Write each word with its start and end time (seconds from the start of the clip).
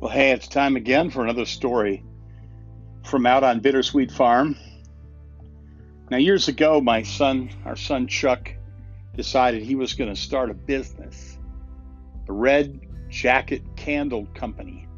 Well, 0.00 0.10
hey, 0.10 0.30
it's 0.30 0.48
time 0.48 0.76
again 0.76 1.10
for 1.10 1.22
another 1.22 1.44
story 1.44 2.02
from 3.04 3.26
out 3.26 3.44
on 3.44 3.60
Bittersweet 3.60 4.10
Farm. 4.10 4.56
Now, 6.10 6.16
years 6.16 6.48
ago, 6.48 6.80
my 6.80 7.02
son, 7.02 7.50
our 7.64 7.76
son 7.76 8.06
Chuck, 8.06 8.52
decided 9.14 9.62
he 9.62 9.74
was 9.74 9.94
going 9.94 10.08
to 10.08 10.20
start 10.20 10.50
a 10.50 10.54
business, 10.54 11.38
the 12.26 12.32
Red 12.32 12.80
Jacket 13.08 13.62
Candle 13.76 14.26
Company. 14.34 14.88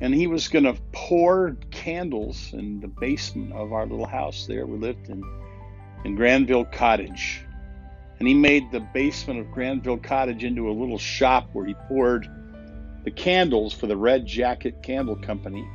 And 0.00 0.14
he 0.14 0.26
was 0.26 0.48
going 0.48 0.64
to 0.64 0.76
pour 0.92 1.56
candles 1.70 2.52
in 2.52 2.80
the 2.80 2.88
basement 2.88 3.52
of 3.52 3.72
our 3.72 3.84
little 3.84 4.06
house 4.06 4.46
there. 4.46 4.66
We 4.66 4.78
lived 4.78 5.08
in, 5.08 5.22
in 6.04 6.14
Granville 6.14 6.64
Cottage. 6.64 7.44
And 8.18 8.26
he 8.26 8.34
made 8.34 8.70
the 8.72 8.80
basement 8.80 9.38
of 9.38 9.50
Granville 9.52 9.98
Cottage 9.98 10.42
into 10.42 10.68
a 10.68 10.72
little 10.72 10.98
shop 10.98 11.50
where 11.52 11.64
he 11.64 11.74
poured 11.86 12.28
the 13.04 13.10
candles 13.10 13.72
for 13.72 13.86
the 13.86 13.96
Red 13.96 14.26
Jacket 14.26 14.82
Candle 14.82 15.16
Company. 15.16 15.66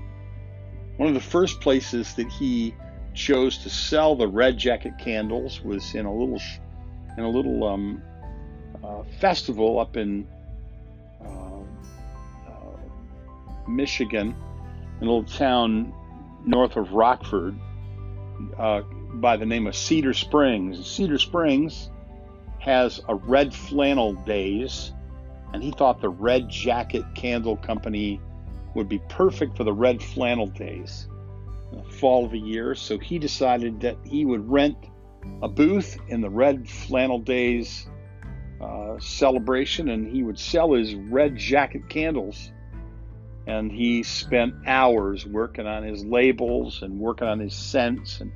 One 0.98 1.08
of 1.08 1.16
the 1.16 1.22
first 1.22 1.62
places 1.62 2.14
that 2.16 2.30
he 2.32 2.76
chose 3.14 3.60
to 3.60 3.70
sell 3.70 4.16
the 4.16 4.28
Red 4.28 4.58
Jacket 4.58 4.94
candles 5.00 5.62
was 5.62 5.96
in 5.96 6.06
a 6.06 6.14
little 6.14 6.40
in 7.18 7.24
a 7.24 7.30
little 7.30 7.64
um, 7.64 8.02
uh, 8.84 9.04
festival 9.20 9.80
up 9.80 9.98
in 9.98 10.28
uh, 11.24 11.60
uh, 12.48 13.68
Michigan, 13.68 14.36
in 15.00 15.08
a 15.08 15.12
little 15.12 15.24
town 15.24 15.94
north 16.46 16.76
of 16.76 16.92
Rockford, 16.92 17.56
uh, 18.58 18.82
by 19.16 19.38
the 19.38 19.46
name 19.46 19.68
of 19.68 19.76
Cedar 19.76 20.14
Springs. 20.14 20.86
Cedar 20.88 21.20
Springs 21.20 21.90
has 22.64 23.02
a 23.10 23.16
red 23.16 23.54
flannel 23.54 24.14
days, 24.14 24.94
and 25.54 25.62
he 25.62 25.72
thought 25.72 26.02
the 26.02 26.10
Red 26.10 26.50
Jacket 26.50 27.04
Candle 27.14 27.58
Company 27.58 28.20
would 28.74 28.90
be 28.90 29.00
perfect 29.10 29.56
for 29.56 29.64
the 29.64 29.74
red 29.74 30.02
flannel 30.02 30.48
days 30.48 31.08
fall 31.90 32.26
of 32.26 32.32
the 32.32 32.40
year. 32.40 32.76
So 32.76 32.98
he 32.98 33.20
decided 33.20 33.82
that 33.82 33.98
he 34.04 34.26
would 34.26 34.50
rent 34.50 34.78
a 35.42 35.48
booth 35.48 35.98
in 36.08 36.22
the 36.22 36.30
Red 36.30 36.70
Flannel 36.70 37.20
Days 37.20 37.88
uh, 38.62 39.00
celebration 39.00 39.90
and 39.90 40.08
he 40.08 40.24
would 40.24 40.40
sell 40.40 40.74
his 40.74 40.96
red 40.96 41.38
jacket 41.38 41.90
candles. 41.90 42.52
And 43.46 43.72
he 43.72 44.04
spent 44.04 44.54
hours 44.66 45.26
working 45.26 45.68
on 45.68 45.84
his 45.84 46.06
labels 46.06 46.82
and 46.82 47.00
working 47.00 47.28
on 47.28 47.40
his 47.40 47.54
scents 47.54 48.22
and 48.22 48.32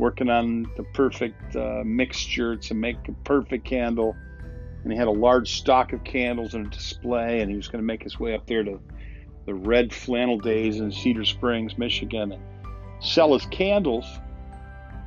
working 0.00 0.30
on 0.30 0.62
the 0.78 0.82
perfect 0.94 1.54
uh, 1.54 1.82
mixture 1.84 2.56
to 2.56 2.74
make 2.74 2.96
a 3.06 3.12
perfect 3.24 3.66
candle. 3.66 4.16
And 4.82 4.90
he 4.90 4.98
had 4.98 5.08
a 5.08 5.12
large 5.12 5.58
stock 5.58 5.92
of 5.92 6.02
candles 6.04 6.54
in 6.54 6.64
a 6.66 6.70
display, 6.70 7.42
and 7.42 7.50
he 7.50 7.56
was 7.56 7.68
going 7.68 7.82
to 7.82 7.86
make 7.86 8.02
his 8.02 8.18
way 8.18 8.34
up 8.34 8.46
there 8.46 8.64
to 8.64 8.80
the 9.44 9.54
Red 9.54 9.92
Flannel 9.92 10.38
Days 10.38 10.80
in 10.80 10.90
Cedar 10.90 11.26
Springs, 11.26 11.76
Michigan. 11.76 12.32
And 12.32 12.42
sell 13.00 13.34
his 13.34 13.44
candles. 13.46 14.06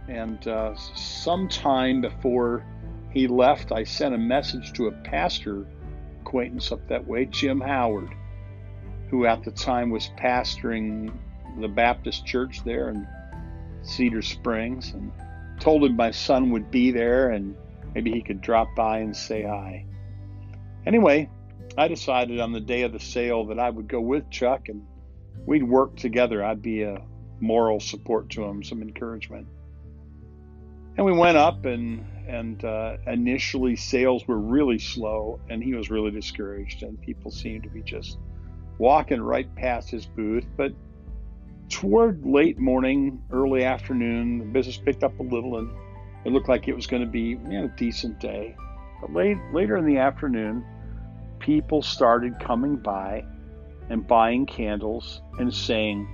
And 0.07 0.47
uh, 0.47 0.75
sometime 0.75 2.01
before 2.01 2.63
he 3.11 3.27
left, 3.27 3.71
I 3.71 3.85
sent 3.85 4.13
a 4.13 4.19
message 4.19 4.73
to 4.73 4.87
a 4.87 4.91
pastor 4.91 5.65
acquaintance 6.21 6.71
up 6.71 6.87
that 6.89 7.07
way, 7.07 7.25
Jim 7.25 7.59
Howard, 7.59 8.09
who 9.09 9.25
at 9.25 9.43
the 9.43 9.51
time 9.51 9.89
was 9.89 10.11
pastoring 10.19 11.11
the 11.59 11.67
Baptist 11.67 12.27
church 12.27 12.63
there 12.63 12.89
in 12.89 13.07
Cedar 13.83 14.21
Springs, 14.21 14.91
and 14.93 15.11
told 15.59 15.83
him 15.83 15.95
my 15.95 16.11
son 16.11 16.49
would 16.51 16.71
be 16.71 16.91
there 16.91 17.29
and 17.29 17.55
maybe 17.93 18.11
he 18.11 18.21
could 18.21 18.41
drop 18.41 18.75
by 18.75 18.99
and 18.99 19.15
say 19.15 19.43
hi. 19.43 19.85
Anyway, 20.85 21.29
I 21.77 21.87
decided 21.87 22.39
on 22.39 22.51
the 22.51 22.59
day 22.59 22.81
of 22.81 22.91
the 22.91 22.99
sale 22.99 23.45
that 23.45 23.59
I 23.59 23.69
would 23.69 23.87
go 23.87 24.01
with 24.01 24.29
Chuck 24.29 24.69
and 24.69 24.85
we'd 25.45 25.63
work 25.63 25.95
together. 25.95 26.43
I'd 26.43 26.61
be 26.61 26.83
a 26.83 27.01
moral 27.39 27.79
support 27.79 28.29
to 28.31 28.43
him, 28.43 28.63
some 28.63 28.81
encouragement. 28.81 29.47
And 30.97 31.05
we 31.05 31.11
went 31.11 31.37
up, 31.37 31.65
and 31.65 32.05
and 32.27 32.63
uh, 32.63 32.97
initially 33.07 33.75
sales 33.75 34.27
were 34.27 34.37
really 34.37 34.79
slow, 34.79 35.39
and 35.49 35.61
he 35.61 35.73
was 35.73 35.89
really 35.89 36.11
discouraged, 36.11 36.83
and 36.83 37.01
people 37.01 37.31
seemed 37.31 37.63
to 37.63 37.69
be 37.69 37.81
just 37.81 38.17
walking 38.77 39.21
right 39.21 39.53
past 39.55 39.89
his 39.89 40.05
booth. 40.05 40.45
But 40.55 40.73
toward 41.69 42.25
late 42.25 42.59
morning, 42.59 43.21
early 43.31 43.63
afternoon, 43.63 44.39
the 44.39 44.45
business 44.45 44.77
picked 44.77 45.03
up 45.03 45.19
a 45.19 45.23
little, 45.23 45.57
and 45.57 45.69
it 46.25 46.31
looked 46.31 46.49
like 46.49 46.67
it 46.67 46.75
was 46.75 46.87
going 46.87 47.03
to 47.03 47.09
be 47.09 47.29
you 47.29 47.37
know, 47.37 47.65
a 47.65 47.77
decent 47.77 48.19
day. 48.19 48.55
But 49.01 49.13
late 49.13 49.37
later 49.51 49.77
in 49.77 49.85
the 49.85 49.97
afternoon, 49.97 50.65
people 51.39 51.81
started 51.81 52.39
coming 52.39 52.77
by 52.77 53.25
and 53.89 54.07
buying 54.07 54.45
candles 54.45 55.21
and 55.39 55.53
saying 55.53 56.07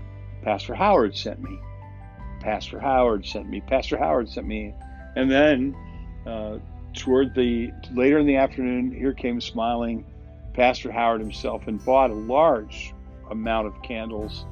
Pastor 0.44 0.74
Howard 0.74 1.16
sent 1.16 1.42
me. 1.42 1.60
Pastor 2.40 2.80
Howard 2.80 3.26
sent 3.26 3.48
me. 3.48 3.62
Pastor 3.62 3.98
Howard 3.98 4.30
sent 4.30 4.48
me. 4.48 4.74
And 5.16 5.30
then 5.30 5.76
uh, 6.26 6.58
toward 6.94 7.36
the 7.36 7.72
later 7.94 8.18
in 8.20 8.26
the 8.26 8.38
afternoon, 8.38 8.92
here 8.92 9.14
came 9.14 9.40
smiling 9.42 10.06
Pastor 10.54 10.92
Howard 10.92 11.22
himself 11.22 11.68
and 11.68 11.84
bought 11.84 12.10
a 12.10 12.16
large 12.16 12.94
amount 13.30 13.68
of 13.68 13.82
candles 13.84 14.46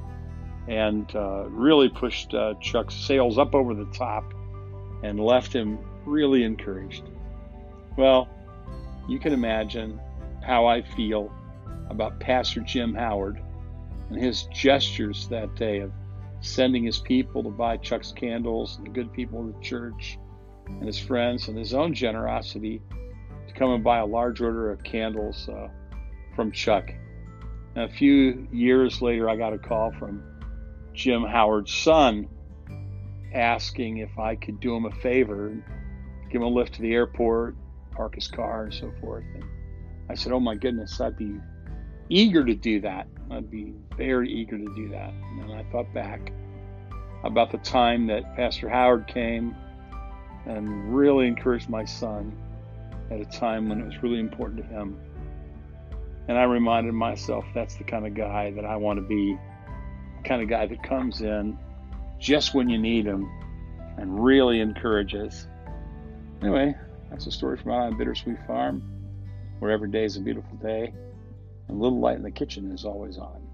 and 0.67 1.15
uh, 1.15 1.45
really 1.49 1.89
pushed 1.89 2.33
uh, 2.33 2.53
Chuck's 2.61 2.95
sales 2.95 3.37
up 3.37 3.55
over 3.55 3.73
the 3.73 3.85
top 3.85 4.33
and 5.03 5.19
left 5.19 5.53
him 5.53 5.79
really 6.05 6.43
encouraged. 6.43 7.03
Well, 7.97 8.27
you 9.07 9.19
can 9.19 9.33
imagine 9.33 9.99
how 10.45 10.65
I 10.65 10.81
feel 10.81 11.31
about 11.89 12.19
Pastor 12.19 12.61
Jim 12.61 12.93
Howard 12.93 13.41
and 14.09 14.21
his 14.21 14.43
gestures 14.53 15.27
that 15.29 15.55
day 15.55 15.79
of 15.79 15.91
sending 16.41 16.83
his 16.83 16.99
people 16.99 17.43
to 17.43 17.49
buy 17.49 17.77
Chuck's 17.77 18.11
candles 18.11 18.77
and 18.77 18.85
the 18.85 18.91
good 18.91 19.11
people 19.13 19.39
of 19.39 19.53
the 19.53 19.61
church 19.61 20.17
and 20.67 20.83
his 20.83 20.99
friends 20.99 21.47
and 21.47 21.57
his 21.57 21.73
own 21.73 21.93
generosity 21.93 22.81
to 23.47 23.53
come 23.53 23.71
and 23.71 23.83
buy 23.83 23.99
a 23.99 24.05
large 24.05 24.41
order 24.41 24.71
of 24.71 24.83
candles 24.83 25.47
uh, 25.49 25.67
from 26.35 26.51
Chuck. 26.51 26.91
And 27.75 27.85
a 27.85 27.93
few 27.93 28.47
years 28.51 29.01
later, 29.01 29.29
I 29.29 29.35
got 29.35 29.53
a 29.53 29.57
call 29.57 29.91
from 29.97 30.23
Jim 30.97 31.23
Howard's 31.23 31.71
son 31.71 32.27
asking 33.31 33.99
if 33.99 34.17
I 34.17 34.35
could 34.35 34.59
do 34.59 34.75
him 34.75 34.85
a 34.85 34.91
favor, 34.91 35.55
give 36.31 36.41
him 36.41 36.47
a 36.47 36.47
lift 36.47 36.73
to 36.73 36.81
the 36.81 36.91
airport, 36.91 37.55
park 37.91 38.15
his 38.15 38.27
car, 38.27 38.63
and 38.63 38.73
so 38.73 38.91
forth. 38.99 39.23
And 39.35 39.43
I 40.09 40.15
said, 40.15 40.31
Oh 40.31 40.39
my 40.39 40.55
goodness, 40.55 40.99
I'd 40.99 41.15
be 41.15 41.35
eager 42.09 42.43
to 42.43 42.55
do 42.55 42.81
that. 42.81 43.07
I'd 43.29 43.51
be 43.51 43.75
very 43.95 44.31
eager 44.31 44.57
to 44.57 44.75
do 44.75 44.89
that. 44.89 45.13
And 45.39 45.53
I 45.53 45.63
thought 45.71 45.93
back 45.93 46.31
about 47.23 47.51
the 47.51 47.59
time 47.59 48.07
that 48.07 48.35
Pastor 48.35 48.67
Howard 48.67 49.05
came 49.05 49.55
and 50.47 50.95
really 50.95 51.27
encouraged 51.27 51.69
my 51.69 51.85
son 51.85 52.35
at 53.11 53.21
a 53.21 53.25
time 53.25 53.69
when 53.69 53.81
it 53.81 53.85
was 53.85 54.01
really 54.01 54.19
important 54.19 54.61
to 54.61 54.67
him. 54.67 54.99
And 56.27 56.39
I 56.39 56.43
reminded 56.45 56.93
myself 56.93 57.45
that's 57.53 57.75
the 57.75 57.83
kind 57.83 58.07
of 58.07 58.15
guy 58.15 58.49
that 58.51 58.65
I 58.65 58.77
want 58.77 58.97
to 58.97 59.05
be, 59.05 59.37
kind 60.27 60.41
of 60.41 60.49
guy 60.49 60.67
that 60.67 60.83
comes 60.83 61.21
in 61.21 61.57
just 62.19 62.53
when 62.53 62.69
you 62.69 62.77
need 62.77 63.05
him 63.05 63.29
and 63.97 64.23
really 64.23 64.59
encourages. 64.59 65.47
Anyway, 66.41 66.75
that's 67.09 67.25
a 67.27 67.31
story 67.31 67.57
from 67.57 67.71
out 67.71 67.81
on 67.83 67.97
Bittersweet 67.97 68.37
Farm, 68.45 68.83
where 69.59 69.71
every 69.71 69.89
day 69.89 70.03
is 70.03 70.17
a 70.17 70.21
beautiful 70.21 70.55
day. 70.57 70.93
And 71.67 71.77
a 71.77 71.81
little 71.81 71.99
light 71.99 72.17
in 72.17 72.23
the 72.23 72.31
kitchen 72.31 72.71
is 72.71 72.85
always 72.85 73.17
on. 73.17 73.46